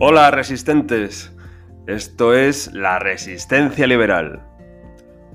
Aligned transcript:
Hola 0.00 0.30
resistentes, 0.30 1.34
esto 1.88 2.32
es 2.32 2.72
La 2.72 3.00
Resistencia 3.00 3.84
Liberal, 3.84 4.46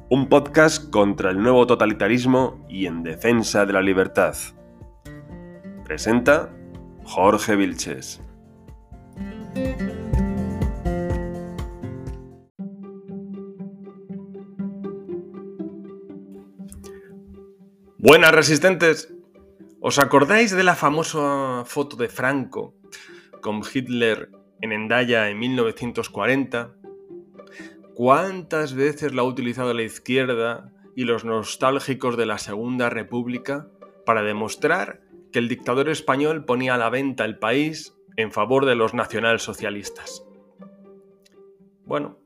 un 0.09 0.29
podcast 0.29 0.89
contra 0.89 1.31
el 1.31 1.43
nuevo 1.43 1.67
totalitarismo 1.67 2.65
y 2.70 2.86
en 2.86 3.04
defensa 3.04 3.65
de 3.65 3.73
la 3.73 3.81
libertad. 3.81 4.38
Presenta 5.84 6.49
Jorge 7.03 7.57
Vilches. 7.57 8.21
Buenas 17.98 18.31
resistentes, 18.31 19.13
¿os 19.81 19.99
acordáis 19.99 20.55
de 20.55 20.63
la 20.63 20.75
famosa 20.75 21.66
foto 21.66 21.98
de 21.98 22.07
Franco 22.07 22.76
con 23.41 23.62
Hitler 23.62 24.30
en 24.63 24.72
Endaya 24.72 25.30
en 25.30 25.40
1940. 25.40 26.73
¿Cuántas 27.95 28.73
veces 28.73 29.13
la 29.13 29.23
ha 29.23 29.26
utilizado 29.26 29.73
la 29.73 29.81
izquierda 29.81 30.71
y 30.95 31.04
los 31.04 31.26
nostálgicos 31.26 32.16
de 32.16 32.26
la 32.26 32.38
Segunda 32.38 32.90
República 32.90 33.68
para 34.05 34.23
demostrar 34.23 35.02
que 35.34 35.40
el 35.40 35.49
dictador 35.49 35.90
español 35.90 36.45
ponía 36.45 36.76
a 36.76 36.77
la 36.77 36.90
venta 36.90 37.26
el 37.26 37.38
país 37.40 37.94
en 38.16 38.31
favor 38.31 38.66
de 38.66 38.76
los 38.76 38.94
nacionalsocialistas? 38.94 40.26
Bueno, 41.84 42.18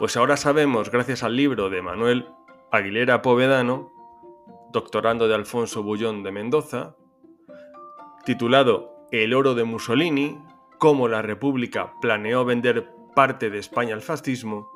pues 0.00 0.16
ahora 0.16 0.36
sabemos, 0.36 0.90
gracias 0.90 1.22
al 1.22 1.36
libro 1.36 1.70
de 1.70 1.80
Manuel 1.80 2.26
Aguilera 2.72 3.22
Povedano, 3.22 3.92
doctorando 4.72 5.28
de 5.28 5.36
Alfonso 5.36 5.84
Bullón 5.84 6.24
de 6.24 6.32
Mendoza, 6.32 6.96
titulado 8.24 9.06
El 9.12 9.32
oro 9.32 9.54
de 9.54 9.62
Mussolini, 9.62 10.40
cómo 10.78 11.08
la 11.08 11.22
República 11.22 11.94
planeó 12.00 12.44
vender 12.44 12.88
parte 13.14 13.50
de 13.50 13.58
España 13.58 13.94
al 13.94 14.02
fascismo, 14.02 14.70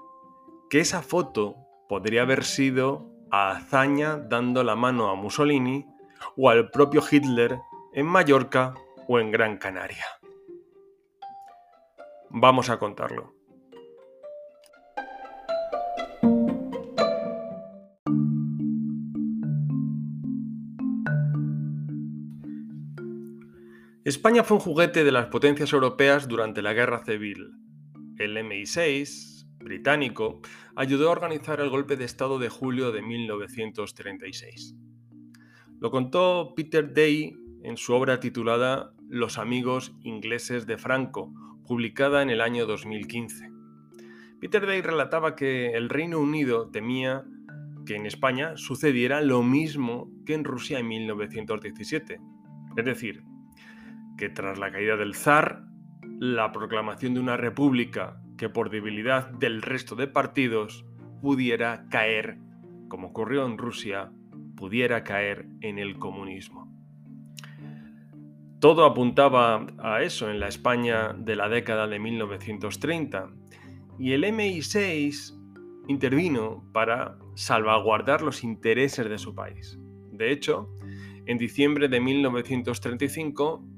que 0.69 0.81
esa 0.81 1.03
foto 1.03 1.57
podría 1.89 2.23
haber 2.23 2.45
sido 2.45 3.09
a 3.31 3.53
Azaña 3.53 4.17
dando 4.17 4.65
la 4.65 4.77
mano 4.77 5.11
a 5.11 5.15
Mussolini 5.15 5.87
o 6.37 6.51
al 6.51 6.71
propio 6.71 7.03
Hitler 7.09 7.61
en 7.93 8.07
Mallorca 8.07 8.75
o 9.09 9.19
en 9.19 9.31
Gran 9.31 9.59
Canaria. 9.59 10.05
Vamos 12.31 12.71
a 12.71 12.79
contarlo. 12.79 13.35
España 24.05 24.43
fue 24.43 24.57
un 24.57 24.63
juguete 24.65 25.05
de 25.05 25.13
las 25.13 25.27
potencias 25.27 25.73
europeas 25.73 26.27
durante 26.27 26.61
la 26.61 26.73
Guerra 26.73 27.05
Civil. 27.05 27.53
El 28.19 28.37
MI6, 28.37 29.47
británico, 29.61 30.41
ayudó 30.75 31.09
a 31.09 31.13
organizar 31.13 31.61
el 31.61 31.71
golpe 31.71 31.97
de 31.97 32.05
Estado 32.05 32.41
de 32.41 32.49
julio 32.49 32.91
de 32.91 33.01
1936. 33.01 34.75
Lo 35.79 35.93
contó 35.93 36.53
Peter 36.57 36.93
Day 36.93 37.37
en 37.63 37.77
su 37.77 37.95
obra 37.95 38.19
titulada 38.19 38.93
Los 39.09 39.39
amigos 39.39 39.95
ingleses 40.03 40.67
de 40.67 40.79
Franco, 40.79 41.33
publicada 41.65 42.23
en 42.23 42.31
el 42.31 42.41
año 42.41 42.67
2015. 42.67 43.53
Peter 44.41 44.67
Day 44.67 44.81
relataba 44.81 45.37
que 45.37 45.75
el 45.75 45.89
Reino 45.89 46.19
Unido 46.19 46.69
temía 46.73 47.23
que 47.87 47.95
en 47.95 48.07
España 48.07 48.57
sucediera 48.57 49.21
lo 49.21 49.45
mismo 49.45 50.11
que 50.27 50.35
en 50.35 50.43
Rusia 50.43 50.81
en 50.81 50.89
1917, 50.89 52.21
es 52.77 52.85
decir, 52.85 53.23
que 54.23 54.29
tras 54.29 54.57
la 54.57 54.71
caída 54.71 54.97
del 54.97 55.17
zar, 55.17 55.65
la 56.21 56.53
proclamación 56.53 57.13
de 57.13 57.19
una 57.19 57.37
república 57.37 58.23
que 58.39 58.49
por 58.49 58.71
debilidad 58.71 59.31
del 59.31 59.63
resto 59.63 59.97
de 59.97 60.07
partidos 60.07 60.87
pudiera 61.21 61.89
caer, 61.91 62.39
como 62.87 63.09
ocurrió 63.09 63.45
en 63.45 63.59
Rusia, 63.59 64.13
pudiera 64.57 65.03
caer 65.03 65.49
en 65.61 65.81
el 65.81 65.99
comunismo. 65.99 66.73
Todo 68.61 68.85
apuntaba 68.85 69.67
a 69.79 70.03
eso 70.05 70.31
en 70.31 70.39
la 70.39 70.47
España 70.47 71.15
de 71.19 71.35
la 71.35 71.49
década 71.49 71.89
de 71.89 71.99
1930 71.99 73.29
y 73.99 74.13
el 74.13 74.23
MI6 74.23 75.37
intervino 75.89 76.63
para 76.73 77.19
salvaguardar 77.35 78.23
los 78.23 78.45
intereses 78.45 79.09
de 79.09 79.19
su 79.19 79.35
país. 79.35 79.81
De 80.13 80.31
hecho, 80.31 80.73
en 81.27 81.39
diciembre 81.39 81.89
de 81.89 81.99
1935 81.99 83.73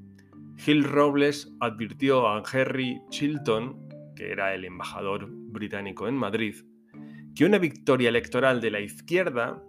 Gil 0.57 0.83
Robles 0.85 1.53
advirtió 1.59 2.27
a 2.27 2.41
Henry 2.51 3.01
Chilton, 3.09 3.89
que 4.15 4.31
era 4.31 4.55
el 4.55 4.63
embajador 4.65 5.27
británico 5.29 6.07
en 6.07 6.15
Madrid, 6.15 6.55
que 7.35 7.45
una 7.45 7.57
victoria 7.57 8.09
electoral 8.09 8.61
de 8.61 8.71
la 8.71 8.79
izquierda 8.79 9.61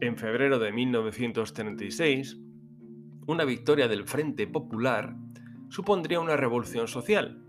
en 0.00 0.16
febrero 0.16 0.58
de 0.58 0.72
1936, 0.72 2.38
una 3.26 3.44
victoria 3.44 3.88
del 3.88 4.04
Frente 4.04 4.46
Popular, 4.46 5.16
supondría 5.70 6.20
una 6.20 6.36
revolución 6.36 6.86
social. 6.86 7.42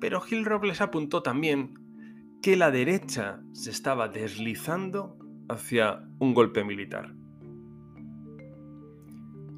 Pero 0.00 0.20
Gil 0.22 0.44
Robles 0.44 0.80
apuntó 0.80 1.22
también 1.22 1.74
que 2.42 2.56
la 2.56 2.70
derecha 2.70 3.42
se 3.52 3.70
estaba 3.70 4.08
deslizando 4.08 5.18
hacia 5.48 6.08
un 6.18 6.32
golpe 6.32 6.64
militar. 6.64 7.14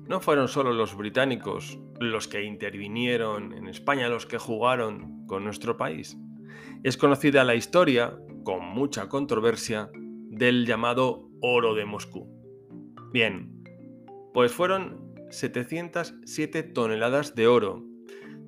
No 0.08 0.20
fueron 0.20 0.48
solo 0.48 0.72
los 0.72 0.96
británicos 0.96 1.78
los 2.00 2.28
que 2.28 2.44
intervinieron 2.44 3.52
en 3.52 3.68
España, 3.68 4.08
los 4.08 4.26
que 4.26 4.38
jugaron 4.38 5.26
con 5.26 5.44
nuestro 5.44 5.76
país. 5.76 6.16
Es 6.82 6.96
conocida 6.96 7.44
la 7.44 7.54
historia, 7.54 8.18
con 8.44 8.64
mucha 8.64 9.08
controversia, 9.08 9.90
del 9.94 10.66
llamado 10.66 11.28
oro 11.40 11.74
de 11.74 11.84
Moscú. 11.84 12.28
Bien, 13.12 13.64
pues 14.32 14.52
fueron 14.52 15.14
707 15.30 16.62
toneladas 16.62 17.34
de 17.34 17.46
oro, 17.46 17.84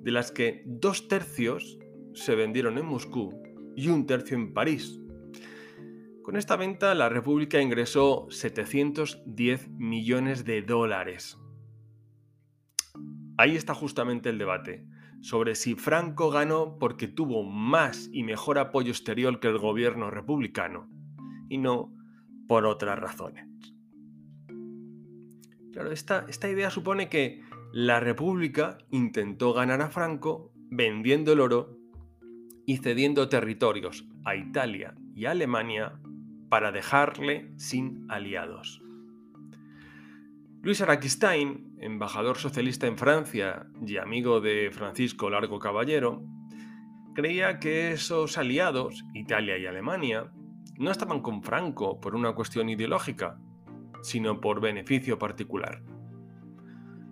de 0.02 0.10
las 0.10 0.32
que 0.32 0.62
dos 0.66 1.08
tercios 1.08 1.78
se 2.14 2.34
vendieron 2.34 2.78
en 2.78 2.86
Moscú 2.86 3.42
y 3.76 3.88
un 3.88 4.06
tercio 4.06 4.36
en 4.36 4.52
París. 4.52 5.00
Con 6.22 6.36
esta 6.36 6.56
venta 6.56 6.94
la 6.94 7.08
República 7.08 7.60
ingresó 7.60 8.26
710 8.30 9.68
millones 9.70 10.44
de 10.44 10.62
dólares. 10.62 11.38
Ahí 13.40 13.56
está 13.56 13.72
justamente 13.72 14.28
el 14.28 14.36
debate, 14.36 14.84
sobre 15.22 15.54
si 15.54 15.74
Franco 15.74 16.30
ganó 16.30 16.76
porque 16.78 17.08
tuvo 17.08 17.42
más 17.42 18.10
y 18.12 18.22
mejor 18.22 18.58
apoyo 18.58 18.90
exterior 18.90 19.40
que 19.40 19.48
el 19.48 19.56
gobierno 19.56 20.10
republicano, 20.10 20.90
y 21.48 21.56
no 21.56 21.90
por 22.46 22.66
otras 22.66 22.98
razones. 22.98 23.46
Claro, 25.72 25.90
esta, 25.90 26.26
esta 26.28 26.50
idea 26.50 26.68
supone 26.68 27.08
que 27.08 27.40
la 27.72 27.98
República 27.98 28.76
intentó 28.90 29.54
ganar 29.54 29.80
a 29.80 29.88
Franco 29.88 30.52
vendiendo 30.68 31.32
el 31.32 31.40
oro 31.40 31.78
y 32.66 32.76
cediendo 32.76 33.30
territorios 33.30 34.06
a 34.26 34.36
Italia 34.36 34.94
y 35.14 35.24
Alemania 35.24 35.98
para 36.50 36.72
dejarle 36.72 37.54
sin 37.56 38.04
aliados. 38.10 38.82
Luis 40.60 40.82
Araquistain, 40.82 41.69
embajador 41.80 42.36
socialista 42.36 42.86
en 42.86 42.98
Francia 42.98 43.66
y 43.86 43.96
amigo 43.96 44.40
de 44.40 44.70
Francisco 44.70 45.30
Largo 45.30 45.58
Caballero, 45.58 46.22
creía 47.14 47.58
que 47.58 47.92
esos 47.92 48.38
aliados, 48.38 49.04
Italia 49.14 49.58
y 49.58 49.66
Alemania, 49.66 50.30
no 50.78 50.90
estaban 50.90 51.20
con 51.20 51.42
Franco 51.42 52.00
por 52.00 52.14
una 52.14 52.34
cuestión 52.34 52.68
ideológica, 52.68 53.38
sino 54.02 54.40
por 54.40 54.60
beneficio 54.60 55.18
particular. 55.18 55.82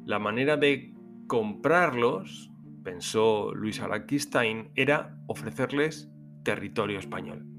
La 0.04 0.18
manera 0.18 0.56
de 0.56 0.94
comprarlos, 1.26 2.50
pensó 2.82 3.52
Luis 3.54 3.80
Araquistain, 3.80 4.70
era 4.74 5.18
ofrecerles 5.26 6.10
territorio 6.44 6.98
español. 6.98 7.57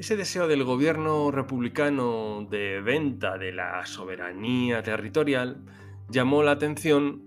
Ese 0.00 0.16
deseo 0.16 0.48
del 0.48 0.64
gobierno 0.64 1.30
republicano 1.30 2.46
de 2.50 2.80
venta 2.80 3.36
de 3.36 3.52
la 3.52 3.84
soberanía 3.84 4.82
territorial 4.82 5.62
llamó 6.08 6.42
la 6.42 6.52
atención 6.52 7.22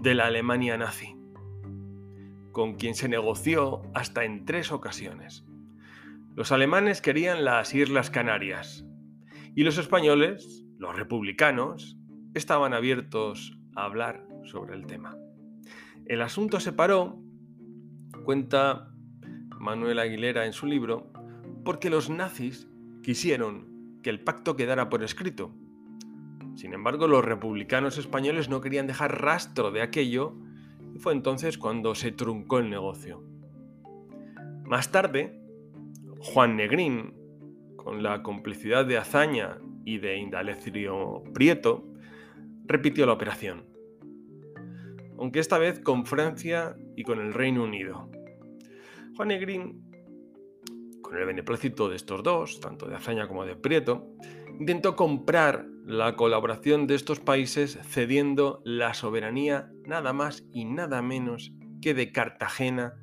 de 0.00 0.14
la 0.14 0.24
Alemania 0.24 0.78
nazi, 0.78 1.18
con 2.50 2.76
quien 2.76 2.94
se 2.94 3.10
negoció 3.10 3.82
hasta 3.92 4.24
en 4.24 4.46
tres 4.46 4.72
ocasiones. 4.72 5.44
Los 6.34 6.50
alemanes 6.50 7.02
querían 7.02 7.44
las 7.44 7.74
Islas 7.74 8.08
Canarias 8.08 8.86
y 9.54 9.62
los 9.64 9.76
españoles, 9.76 10.64
los 10.78 10.96
republicanos, 10.96 11.98
estaban 12.32 12.72
abiertos 12.72 13.58
a 13.76 13.84
hablar 13.84 14.26
sobre 14.44 14.76
el 14.76 14.86
tema. 14.86 15.14
El 16.06 16.22
asunto 16.22 16.58
se 16.58 16.72
paró, 16.72 17.18
cuenta 18.24 18.94
Manuel 19.58 19.98
Aguilera 19.98 20.46
en 20.46 20.54
su 20.54 20.64
libro, 20.64 21.12
porque 21.64 21.90
los 21.90 22.10
nazis 22.10 22.68
quisieron 23.02 24.00
que 24.02 24.10
el 24.10 24.20
pacto 24.20 24.56
quedara 24.56 24.88
por 24.88 25.02
escrito. 25.02 25.54
Sin 26.54 26.72
embargo, 26.72 27.08
los 27.08 27.24
republicanos 27.24 27.98
españoles 27.98 28.48
no 28.48 28.60
querían 28.60 28.86
dejar 28.86 29.22
rastro 29.22 29.70
de 29.70 29.82
aquello 29.82 30.34
y 30.94 30.98
fue 30.98 31.12
entonces 31.12 31.58
cuando 31.58 31.94
se 31.94 32.12
truncó 32.12 32.58
el 32.58 32.70
negocio. 32.70 33.22
Más 34.64 34.92
tarde, 34.92 35.40
Juan 36.20 36.56
Negrín, 36.56 37.14
con 37.76 38.02
la 38.02 38.22
complicidad 38.22 38.86
de 38.86 38.98
Azaña 38.98 39.58
y 39.84 39.98
de 39.98 40.16
Indalecio 40.16 41.24
Prieto, 41.34 41.84
repitió 42.66 43.04
la 43.04 43.12
operación, 43.12 43.66
aunque 45.18 45.40
esta 45.40 45.58
vez 45.58 45.80
con 45.80 46.06
Francia 46.06 46.76
y 46.96 47.02
con 47.02 47.20
el 47.20 47.34
Reino 47.34 47.64
Unido. 47.64 48.10
Juan 49.16 49.28
Negrín, 49.28 49.83
el 51.16 51.26
beneplácito 51.26 51.88
de 51.88 51.96
estos 51.96 52.22
dos, 52.22 52.60
tanto 52.60 52.86
de 52.86 52.96
Azaña 52.96 53.28
como 53.28 53.44
de 53.44 53.56
Prieto, 53.56 54.06
intentó 54.58 54.96
comprar 54.96 55.66
la 55.84 56.16
colaboración 56.16 56.86
de 56.86 56.94
estos 56.94 57.20
países 57.20 57.78
cediendo 57.82 58.62
la 58.64 58.94
soberanía 58.94 59.70
nada 59.86 60.12
más 60.12 60.44
y 60.52 60.64
nada 60.64 61.02
menos 61.02 61.52
que 61.82 61.94
de 61.94 62.12
Cartagena 62.12 62.94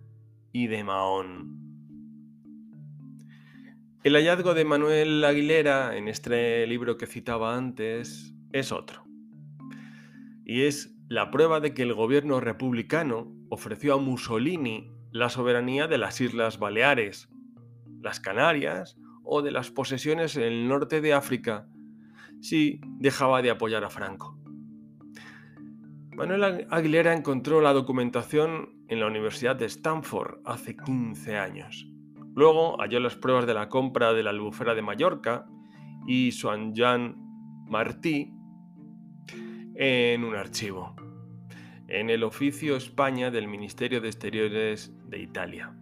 y 0.52 0.68
de 0.68 0.84
Mahón. 0.84 1.62
El 4.04 4.16
hallazgo 4.16 4.56
de 4.56 4.66
Manuel 4.66 5.24
Aguilera 5.24 5.96
en 5.96 6.08
este 6.08 6.66
libro 6.66 6.98
que 6.98 7.06
citaba 7.06 7.56
antes 7.56 8.34
es 8.52 8.72
otro. 8.72 9.04
Y 10.44 10.64
es 10.64 10.96
la 11.08 11.30
prueba 11.30 11.60
de 11.60 11.76
que 11.76 11.84
el 11.84 11.94
gobierno 11.94 12.40
republicano 12.40 13.32
ofreció 13.50 13.94
a 13.94 13.98
Mussolini 13.98 14.92
la 15.12 15.30
soberanía 15.30 15.88
de 15.88 16.00
las 16.00 16.20
Islas 16.20 16.58
Baleares, 16.58 17.30
las 18.02 18.20
Canarias 18.20 18.98
o 19.24 19.42
de 19.42 19.52
las 19.52 19.72
posesiones 19.72 20.36
en 20.36 20.44
el 20.44 20.68
norte 20.68 21.02
de 21.02 21.14
África 21.14 21.68
si 22.42 22.82
dejaba 22.98 23.42
de 23.42 23.52
apoyar 23.52 23.84
a 23.84 23.90
Franco. 23.90 24.38
Manuel 26.16 26.68
Aguilera 26.70 27.14
encontró 27.14 27.62
la 27.62 27.74
documentación 27.74 28.84
en 28.90 29.00
la 29.00 29.08
Universidad 29.08 29.56
de 29.56 29.66
Stanford 29.66 30.40
hace 30.46 30.76
15 30.76 31.38
años. 31.38 31.88
Luego 32.36 32.78
halló 32.78 33.00
las 33.00 33.16
pruebas 33.16 33.46
de 33.46 33.54
la 33.54 33.70
compra 33.70 34.14
de 34.14 34.24
la 34.24 34.30
albufera 34.32 34.76
de 34.76 34.82
Mallorca 34.82 35.48
y 36.08 36.32
Juan 36.32 36.74
Jean 36.74 37.16
Martí 37.68 38.34
en 39.76 40.24
un 40.24 40.36
archivo, 40.36 40.96
en 41.88 42.10
el 42.10 42.24
Oficio 42.24 42.76
España 42.76 43.32
del 43.32 43.48
Ministerio 43.48 44.02
de 44.02 44.10
Exteriores 44.10 44.94
de 45.08 45.20
Italia. 45.20 45.81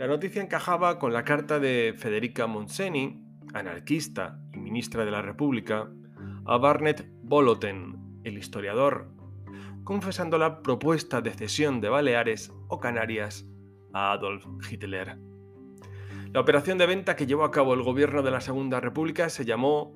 La 0.00 0.06
noticia 0.06 0.42
encajaba 0.42 0.98
con 0.98 1.12
la 1.12 1.24
carta 1.24 1.60
de 1.60 1.94
Federica 1.94 2.46
Monseni, 2.46 3.22
anarquista 3.52 4.40
y 4.50 4.56
ministra 4.56 5.04
de 5.04 5.10
la 5.10 5.20
República, 5.20 5.90
a 6.46 6.56
Barnett 6.56 7.06
Boloten, 7.22 8.22
el 8.24 8.38
historiador, 8.38 9.10
confesando 9.84 10.38
la 10.38 10.62
propuesta 10.62 11.20
de 11.20 11.32
cesión 11.32 11.82
de 11.82 11.90
Baleares 11.90 12.50
o 12.68 12.80
Canarias 12.80 13.46
a 13.92 14.12
Adolf 14.12 14.46
Hitler. 14.70 15.18
La 16.32 16.40
operación 16.40 16.78
de 16.78 16.86
venta 16.86 17.14
que 17.14 17.26
llevó 17.26 17.44
a 17.44 17.50
cabo 17.50 17.74
el 17.74 17.82
gobierno 17.82 18.22
de 18.22 18.30
la 18.30 18.40
Segunda 18.40 18.80
República 18.80 19.28
se 19.28 19.44
llamó 19.44 19.92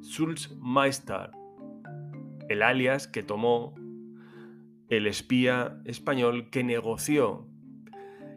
Sulzmeister, 0.00 1.32
el 2.48 2.62
alias 2.62 3.08
que 3.08 3.22
tomó 3.22 3.74
el 4.88 5.06
espía 5.06 5.82
español 5.84 6.48
que 6.48 6.64
negoció 6.64 7.46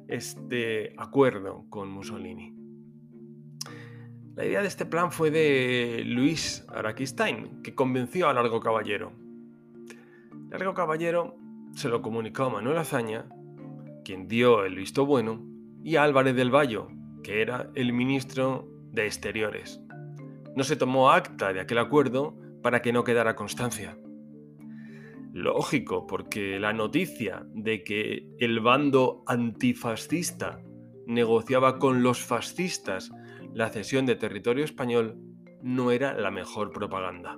este 0.07 0.93
acuerdo 0.97 1.65
con 1.69 1.89
Mussolini. 1.89 2.53
La 4.35 4.45
idea 4.45 4.61
de 4.61 4.67
este 4.67 4.85
plan 4.85 5.11
fue 5.11 5.31
de 5.31 6.03
Luis 6.05 6.65
Araquistain, 6.69 7.63
que 7.63 7.73
convenció 7.73 8.29
a 8.29 8.33
Largo 8.33 8.59
Caballero. 8.59 9.11
Largo 10.51 10.73
Caballero 10.73 11.37
se 11.73 11.89
lo 11.89 12.01
comunicó 12.01 12.43
a 12.43 12.49
Manuel 12.49 12.77
Azaña, 12.77 13.27
quien 14.05 14.27
dio 14.27 14.63
el 14.63 14.75
visto 14.75 15.05
bueno, 15.05 15.43
y 15.83 15.95
a 15.95 16.03
Álvarez 16.03 16.35
del 16.35 16.53
Valle, 16.53 16.81
que 17.23 17.41
era 17.41 17.71
el 17.73 17.93
ministro 17.93 18.67
de 18.91 19.05
Exteriores. 19.05 19.81
No 20.55 20.63
se 20.63 20.75
tomó 20.75 21.11
acta 21.11 21.51
de 21.51 21.59
aquel 21.59 21.79
acuerdo 21.79 22.37
para 22.61 22.81
que 22.81 22.93
no 22.93 23.03
quedara 23.03 23.35
constancia. 23.35 23.97
Lógico, 25.37 26.07
porque 26.07 26.59
la 26.59 26.73
noticia 26.73 27.45
de 27.53 27.83
que 27.83 28.27
el 28.39 28.59
bando 28.59 29.21
antifascista 29.27 30.63
negociaba 31.05 31.77
con 31.77 32.01
los 32.01 32.23
fascistas 32.23 33.11
la 33.53 33.69
cesión 33.69 34.07
de 34.07 34.15
territorio 34.15 34.65
español 34.65 35.19
no 35.61 35.91
era 35.91 36.15
la 36.15 36.31
mejor 36.31 36.71
propaganda. 36.71 37.37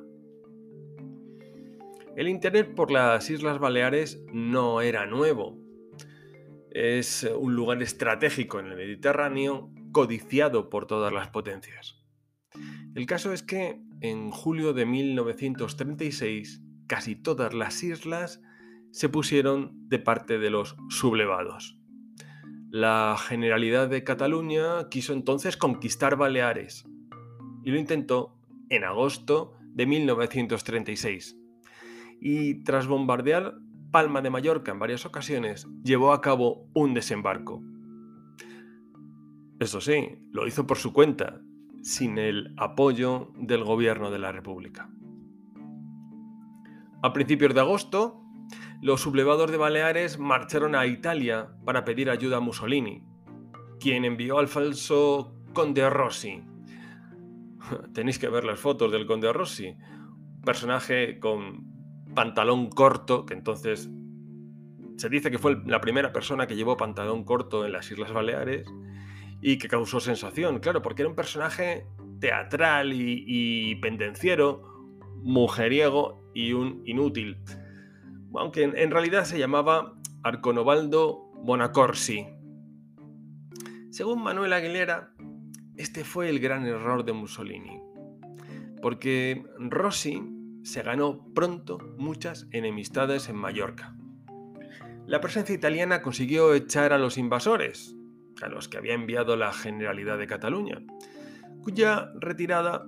El 2.16 2.30
Internet 2.30 2.74
por 2.74 2.90
las 2.90 3.30
Islas 3.30 3.60
Baleares 3.60 4.24
no 4.32 4.80
era 4.80 5.06
nuevo. 5.06 5.58
Es 6.72 7.30
un 7.38 7.54
lugar 7.54 7.84
estratégico 7.84 8.62
en 8.62 8.68
el 8.68 8.78
Mediterráneo 8.78 9.74
codiciado 9.92 10.70
por 10.70 10.88
todas 10.88 11.12
las 11.12 11.28
potencias. 11.32 12.02
El 12.96 13.06
caso 13.06 13.34
es 13.34 13.44
que 13.44 13.82
en 14.00 14.32
julio 14.32 14.72
de 14.72 14.86
1936 14.86 16.64
casi 16.90 17.16
todas 17.16 17.54
las 17.54 17.82
islas 17.84 18.42
se 18.92 19.08
pusieron 19.08 19.88
de 19.88 20.00
parte 20.00 20.40
de 20.40 20.50
los 20.50 20.76
sublevados. 20.90 21.80
La 22.72 23.16
Generalidad 23.18 23.88
de 23.88 24.04
Cataluña 24.04 24.90
quiso 24.90 25.14
entonces 25.14 25.56
conquistar 25.56 26.18
Baleares 26.18 26.86
y 27.64 27.72
lo 27.72 27.78
intentó 27.78 28.36
en 28.70 28.84
agosto 28.84 29.54
de 29.74 29.86
1936. 29.86 31.38
Y 32.20 32.64
tras 32.64 32.88
bombardear 32.88 33.56
Palma 33.92 34.22
de 34.22 34.30
Mallorca 34.30 34.72
en 34.72 34.80
varias 34.80 35.06
ocasiones, 35.06 35.68
llevó 35.84 36.12
a 36.14 36.22
cabo 36.22 36.70
un 36.74 36.94
desembarco. 36.94 37.64
Eso 39.60 39.82
sí, 39.82 40.20
lo 40.32 40.48
hizo 40.48 40.68
por 40.68 40.78
su 40.78 40.94
cuenta, 40.94 41.42
sin 41.82 42.18
el 42.18 42.54
apoyo 42.58 43.32
del 43.36 43.64
gobierno 43.64 44.12
de 44.12 44.20
la 44.20 44.32
República. 44.32 44.90
A 47.02 47.14
principios 47.14 47.54
de 47.54 47.62
agosto, 47.62 48.22
los 48.82 49.02
sublevados 49.02 49.52
de 49.52 49.58
Baleares 49.58 50.20
marcharon 50.20 50.76
a 50.76 50.86
Italia 50.86 51.50
para 51.66 51.86
pedir 51.86 52.10
ayuda 52.10 52.38
a 52.38 52.42
Mussolini, 52.42 53.04
quien 53.80 54.06
envió 54.06 54.40
al 54.40 54.48
falso 54.48 55.34
Conde 55.54 55.90
Rossi. 55.90 56.44
Tenéis 57.94 58.20
que 58.20 58.30
ver 58.30 58.44
las 58.44 58.60
fotos 58.60 58.92
del 58.92 59.06
Conde 59.06 59.32
Rossi, 59.32 59.76
personaje 60.44 61.20
con 61.20 61.70
pantalón 62.14 62.70
corto, 62.70 63.26
que 63.26 63.34
entonces 63.34 63.90
se 64.98 65.10
dice 65.10 65.32
que 65.32 65.38
fue 65.38 65.62
la 65.66 65.80
primera 65.80 66.12
persona 66.12 66.48
que 66.48 66.58
llevó 66.58 66.76
pantalón 66.76 67.24
corto 67.24 67.66
en 67.66 67.72
las 67.72 67.90
Islas 67.90 68.12
Baleares 68.12 68.68
y 69.42 69.58
que 69.58 69.70
causó 69.70 70.02
sensación, 70.02 70.60
claro, 70.60 70.82
porque 70.82 71.04
era 71.04 71.10
un 71.10 71.16
personaje 71.16 71.88
teatral 72.20 72.92
y, 72.94 73.76
pendenciero, 73.76 74.64
mujeriego 75.24 76.19
y 76.34 76.54
un 76.54 76.82
inútil. 76.86 77.38
Aunque 78.36 78.64
en, 78.64 78.92
realidad 78.92 79.26
se 79.26 79.40
llamaba 79.40 79.96
Arconobaldo 80.24 81.32
Bonacorsi. 81.44 82.28
Según 83.90 84.22
Manuel 84.22 84.54
Aguilera, 84.54 85.14
este 85.78 86.04
fue 86.04 86.30
el 86.30 86.40
gran 86.40 86.66
error 86.66 87.04
de 87.06 87.14
Mussolini, 87.14 87.80
porque 88.82 89.44
Rossi 89.58 90.22
se 90.64 90.84
ganó 90.84 91.26
pronto 91.34 91.80
muchas 91.98 92.48
enemistades 92.52 93.30
en 93.30 93.38
Mallorca. 93.38 93.96
La 95.08 95.22
presencia 95.22 95.56
italiana 95.56 96.04
consiguió 96.04 96.54
echar 96.54 96.94
a 96.94 97.00
los 97.00 97.18
invasores, 97.18 97.96
a 98.44 98.48
los 98.48 98.68
que 98.68 98.78
había 98.78 98.94
enviado 98.94 99.36
la 99.36 99.52
Generalidad 99.52 100.20
de 100.20 100.28
Cataluña, 100.28 100.84
cuya 101.64 102.12
retirada 102.20 102.86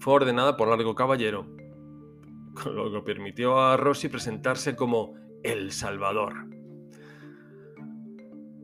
fue 0.00 0.14
ordenada 0.14 0.56
por 0.56 0.68
Largo 0.68 0.94
Caballero, 0.94 1.53
lo 2.66 2.92
que 2.92 3.00
permitió 3.02 3.58
a 3.58 3.76
Rossi 3.76 4.08
presentarse 4.08 4.76
como 4.76 5.14
El 5.42 5.72
Salvador. 5.72 6.46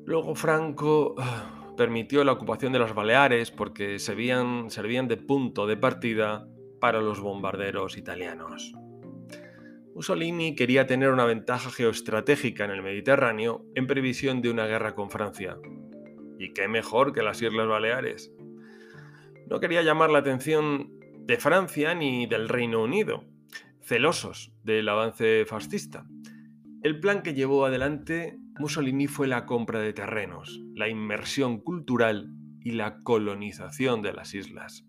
Luego 0.06 0.35
Franco 0.35 1.14
ah, 1.18 1.75
permitió 1.76 2.25
la 2.25 2.32
ocupación 2.32 2.73
de 2.73 2.78
las 2.78 2.94
Baleares 2.94 3.50
porque 3.50 3.99
servían, 3.99 4.70
servían 4.70 5.09
de 5.09 5.16
punto 5.16 5.66
de 5.66 5.76
partida 5.76 6.49
para 6.80 7.00
los 7.00 7.20
bombarderos 7.20 7.97
italianos. 7.97 8.73
Mussolini 9.94 10.54
quería 10.54 10.87
tener 10.87 11.11
una 11.11 11.26
ventaja 11.26 11.70
geoestratégica 11.70 12.64
en 12.64 12.70
el 12.70 12.82
Mediterráneo 12.82 13.66
en 13.75 13.87
previsión 13.87 14.40
de 14.40 14.50
una 14.50 14.66
guerra 14.66 14.94
con 14.94 15.11
Francia. 15.11 15.59
¿Y 16.38 16.52
qué 16.54 16.68
mejor 16.68 17.12
que 17.12 17.23
las 17.23 17.42
Islas 17.42 17.68
Baleares? 17.68 18.32
No 19.49 19.61
quería 19.61 19.82
llamar 19.82 20.11
la 20.11 20.20
atención 20.20 20.99
de 21.20 21.37
Francia 21.37 21.94
ni 21.94 22.26
del 22.26 22.49
Reino 22.49 22.82
Unido, 22.82 23.25
celosos 23.83 24.53
del 24.63 24.89
avance 24.89 25.45
fascista. 25.47 26.07
El 26.83 27.01
plan 27.01 27.23
que 27.23 27.35
llevó 27.35 27.65
adelante 27.65 28.39
Mussolini 28.59 29.07
fue 29.07 29.27
la 29.27 29.47
compra 29.47 29.81
de 29.81 29.93
terrenos, 29.93 30.61
la 30.75 30.89
inmersión 30.89 31.61
cultural 31.61 32.31
y 32.63 32.73
la 32.73 32.99
colonización 33.03 34.03
de 34.03 34.13
las 34.13 34.35
islas. 34.35 34.87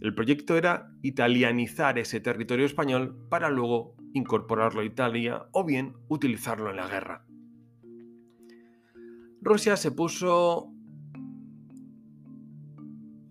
El 0.00 0.14
proyecto 0.14 0.56
era 0.56 0.90
italianizar 1.02 1.98
ese 1.98 2.20
territorio 2.20 2.66
español 2.66 3.16
para 3.28 3.50
luego 3.50 3.94
incorporarlo 4.14 4.80
a 4.80 4.84
Italia 4.84 5.46
o 5.52 5.64
bien 5.64 5.94
utilizarlo 6.08 6.70
en 6.70 6.76
la 6.76 6.88
guerra. 6.88 7.24
Rusia 9.40 9.76
se 9.76 9.92
puso 9.92 10.72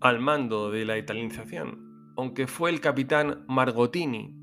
al 0.01 0.19
mando 0.19 0.71
de 0.71 0.85
la 0.85 0.97
italianización, 0.97 2.13
aunque 2.17 2.47
fue 2.47 2.69
el 2.69 2.79
capitán 2.79 3.45
Margotini 3.47 4.40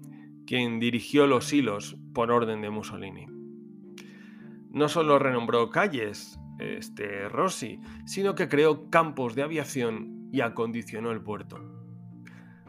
quien 0.49 0.81
dirigió 0.81 1.27
los 1.27 1.53
hilos 1.53 1.99
por 2.15 2.31
orden 2.31 2.63
de 2.63 2.71
Mussolini. 2.71 3.27
No 4.71 4.89
solo 4.89 5.19
renombró 5.19 5.69
calles, 5.69 6.41
este 6.59 7.29
Rossi, 7.29 7.81
sino 8.07 8.35
que 8.35 8.49
creó 8.49 8.89
campos 8.89 9.35
de 9.35 9.43
aviación 9.43 10.31
y 10.33 10.41
acondicionó 10.41 11.11
el 11.11 11.21
puerto. 11.21 11.61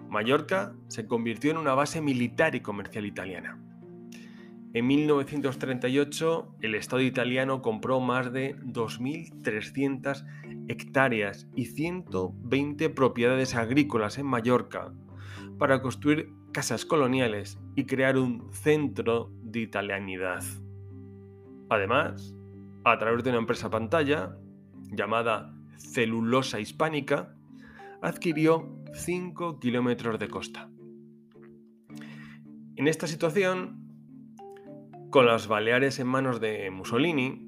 Mallorca 0.10 0.76
se 0.90 1.08
convirtió 1.08 1.52
en 1.52 1.58
una 1.58 1.74
base 1.74 2.02
militar 2.02 2.54
y 2.54 2.60
comercial 2.60 3.06
italiana. 3.06 3.58
En 4.74 4.86
1938, 4.86 6.58
el 6.60 6.76
Estado 6.76 7.02
italiano 7.02 7.62
compró 7.62 8.02
más 8.02 8.34
de 8.34 8.58
2.300 8.58 10.26
hectáreas 10.68 11.48
y 11.56 11.68
120 11.68 12.90
propiedades 12.90 13.56
agrícolas 13.56 14.18
en 14.18 14.26
Mallorca 14.26 14.92
para 15.60 15.82
construir 15.82 16.34
casas 16.52 16.86
coloniales 16.86 17.60
y 17.76 17.86
crear 17.86 18.18
un 18.18 18.52
centro 18.52 19.32
de 19.44 19.60
italianidad. 19.60 20.44
Además, 21.70 22.34
a 22.86 22.98
través 22.98 23.24
de 23.24 23.30
una 23.30 23.40
empresa 23.40 23.70
pantalla 23.70 24.38
llamada 24.92 25.54
Celulosa 25.78 26.60
Hispánica, 26.60 27.36
adquirió 28.02 28.84
5 28.94 29.60
kilómetros 29.60 30.18
de 30.18 30.30
costa. 30.30 30.70
En 32.76 32.88
esta 32.88 33.08
situación, 33.08 33.86
con 35.10 35.26
las 35.26 35.48
Baleares 35.48 36.00
en 36.00 36.08
manos 36.08 36.40
de 36.40 36.72
Mussolini, 36.72 37.46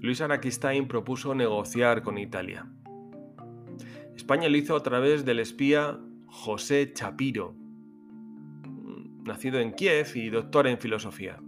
Luis 0.00 0.20
Araquistain 0.20 0.88
propuso 0.88 1.34
negociar 1.34 2.02
con 2.02 2.18
Italia. 2.18 2.66
España 4.16 4.48
lo 4.48 4.56
hizo 4.56 4.74
a 4.74 4.82
través 4.82 5.24
del 5.24 5.38
espía 5.38 6.00
José 6.44 6.92
Chapiro, 6.92 7.54
nacido 9.24 9.58
en 9.58 9.72
Kiev 9.72 10.08
y 10.14 10.30
doctor 10.30 10.66
en 10.66 10.78
filosofía. 10.78 11.40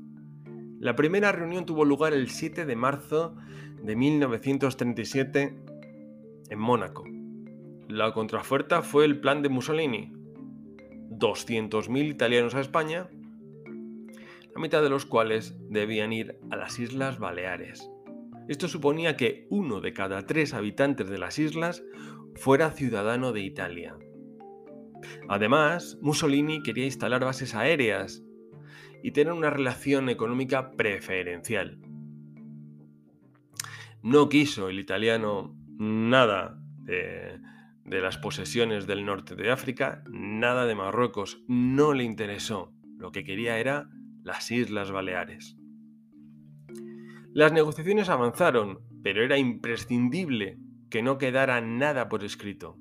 La 0.81 0.97
primera 0.97 1.31
reunión 1.33 1.67
tuvo 1.67 1.85
lugar 1.85 2.13
el 2.13 2.29
7 2.31 2.65
de 2.65 2.77
marzo 2.77 3.37
de 3.83 3.95
1937 3.95 5.59
en 6.51 6.59
Mónaco. 6.59 7.05
La 7.89 8.13
contrafuerza 8.13 8.83
fue 8.83 9.05
el 9.05 9.21
plan 9.21 9.43
de 9.43 9.49
Mussolini. 9.49 10.13
200.000 11.11 12.09
italianos 12.09 12.55
a 12.55 12.61
España 12.61 13.09
mitad 14.59 14.83
de 14.83 14.91
los 14.91 15.07
cuales 15.07 15.57
debían 15.69 16.13
ir 16.13 16.39
a 16.51 16.57
las 16.57 16.79
Islas 16.79 17.19
Baleares. 17.19 17.91
Esto 18.49 18.69
suponía 18.69 19.17
que 19.17 19.47
uno 19.51 19.81
de 19.81 19.93
cada 19.93 20.27
tres 20.27 20.55
habitantes 20.55 21.09
de 21.09 21.19
las 21.19 21.39
islas 21.39 21.85
fuera 22.35 22.71
ciudadano 22.71 23.33
de 23.33 23.41
Italia. 23.41 23.97
Además, 25.29 25.99
Mussolini 26.01 26.63
quería 26.63 26.87
instalar 26.87 27.25
bases 27.25 27.55
aéreas 27.55 28.25
y 29.03 29.13
tener 29.13 29.33
una 29.33 29.51
relación 29.51 30.09
económica 30.09 30.71
preferencial. 30.73 31.79
No 34.03 34.29
quiso 34.29 34.69
el 34.69 34.79
italiano 34.79 35.55
nada 35.79 36.59
de, 36.79 37.41
las 37.85 38.17
posesiones 38.17 38.87
del 38.87 39.05
norte 39.05 39.35
de 39.35 39.51
África, 39.51 40.03
nada 40.09 40.67
de 40.67 40.75
Marruecos, 40.75 41.43
no 41.47 41.93
le 41.93 42.05
interesó. 42.05 42.73
Lo 42.97 43.13
que 43.13 43.25
quería 43.25 43.59
era 43.59 43.91
las 44.23 44.51
Islas 44.51 44.91
Baleares. 44.91 45.57
Las 47.35 47.53
negociaciones 47.53 48.09
avanzaron, 48.09 48.81
pero 49.03 49.23
era 49.23 49.37
imprescindible 49.37 50.59
que 50.91 51.03
no 51.03 51.19
quedara 51.19 51.61
nada 51.61 52.09
por 52.09 52.25
escrito. 52.25 52.79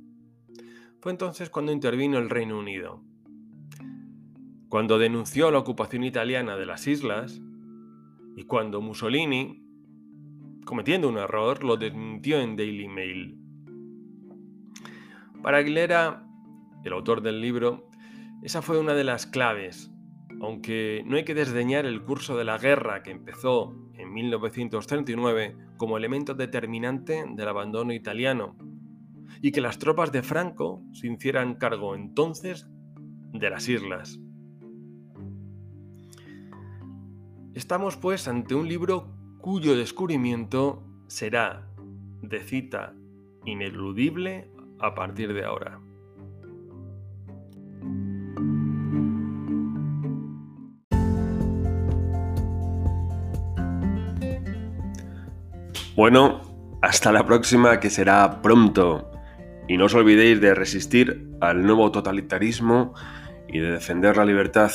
Fue 1.00 1.12
entonces 1.12 1.50
cuando 1.50 1.72
intervino 1.72 2.18
el 2.18 2.30
Reino 2.30 2.58
Unido. 2.58 3.01
Cuando 4.70 4.98
denunció 4.98 5.51
la 5.51 5.60
ocupación 5.60 6.04
italiana 6.04 6.56
de 6.58 6.66
las 6.66 6.88
islas 6.88 7.42
y 8.36 8.44
cuando 8.44 8.82
Mussolini, 8.82 9.63
cometiendo 10.66 11.08
un 11.08 11.18
error, 11.18 11.63
lo 11.63 11.77
desmintió 11.77 12.39
en 12.39 12.56
Daily 12.56 12.88
Mail. 12.88 13.39
Para 15.42 15.60
Aguilera, 15.60 16.27
el 16.84 16.94
autor 16.94 17.22
del 17.22 17.42
libro, 17.42 17.89
esa 18.44 18.62
fue 18.62 18.80
una 18.80 18.94
de 18.94 19.04
las 19.04 19.25
claves 19.25 19.92
aunque 20.42 21.04
no 21.06 21.18
hay 21.18 21.24
que 21.24 21.34
desdeñar 21.34 21.86
el 21.86 22.04
curso 22.04 22.38
de 22.38 22.44
la 22.44 22.58
guerra 22.58 23.04
que 23.04 23.12
empezó 23.12 23.75
en 23.94 24.13
1939 24.13 25.58
como 25.77 25.98
elemento 25.98 26.34
determinante 26.34 27.25
del 27.27 27.48
abandono 27.48 27.94
italiano, 27.94 28.56
y 29.41 29.51
que 29.51 29.62
las 29.62 29.79
tropas 29.79 30.12
de 30.12 30.24
Franco 30.24 30.84
se 30.93 31.07
hicieran 31.07 31.55
cargo 31.55 31.96
entonces 31.96 32.67
de 33.34 33.50
las 33.50 33.67
islas. 33.67 34.19
Estamos 37.53 37.98
pues 37.98 38.27
ante 38.27 38.53
un 38.55 38.67
libro 38.67 39.15
cuyo 39.39 39.75
descubrimiento 39.75 40.84
será 41.07 41.67
de 42.22 42.43
cita 42.43 42.93
ineludible 43.46 44.51
a 44.79 44.93
partir 44.93 45.34
de 45.34 45.46
ahora. 45.46 45.79
Bueno, 55.96 56.41
hasta 56.84 57.12
la 57.12 57.25
próxima 57.25 57.79
que 57.79 57.89
será 57.89 58.39
pronto. 58.43 59.16
Y 59.67 59.77
no 59.77 59.86
os 59.86 59.93
olvidéis 59.93 60.39
de 60.39 60.55
resistir 60.55 61.27
al 61.41 61.65
nuevo 61.65 61.91
totalitarismo 61.91 62.93
y 63.47 63.59
de 63.59 63.71
defender 63.71 64.17
la 64.17 64.25
libertad. 64.25 64.71